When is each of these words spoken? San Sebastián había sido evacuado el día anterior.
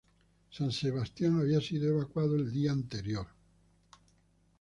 San 0.49 0.71
Sebastián 0.71 1.39
había 1.39 1.61
sido 1.61 1.89
evacuado 1.93 2.35
el 2.35 2.51
día 2.51 2.71
anterior. 2.71 3.27